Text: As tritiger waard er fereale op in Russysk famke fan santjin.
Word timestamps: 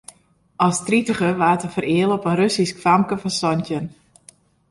As 0.67 0.77
tritiger 0.85 1.33
waard 1.41 1.65
er 1.65 1.73
fereale 1.75 2.13
op 2.17 2.23
in 2.29 2.37
Russysk 2.41 2.77
famke 2.83 3.15
fan 3.23 3.37
santjin. 3.41 3.85